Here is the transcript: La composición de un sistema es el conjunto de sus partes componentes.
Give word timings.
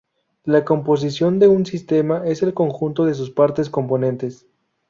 La 0.45 0.65
composición 0.65 1.37
de 1.37 1.47
un 1.47 1.63
sistema 1.67 2.25
es 2.25 2.41
el 2.41 2.55
conjunto 2.55 3.05
de 3.05 3.13
sus 3.13 3.29
partes 3.29 3.69
componentes. 3.69 4.47